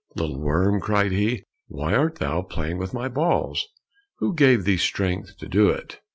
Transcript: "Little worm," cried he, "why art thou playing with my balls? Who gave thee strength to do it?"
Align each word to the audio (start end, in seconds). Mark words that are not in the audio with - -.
"Little 0.15 0.39
worm," 0.39 0.81
cried 0.81 1.11
he, 1.11 1.43
"why 1.67 1.93
art 1.93 2.15
thou 2.15 2.41
playing 2.41 2.79
with 2.79 2.91
my 2.91 3.07
balls? 3.07 3.67
Who 4.17 4.33
gave 4.33 4.63
thee 4.63 4.77
strength 4.77 5.37
to 5.37 5.47
do 5.47 5.69
it?" 5.69 5.99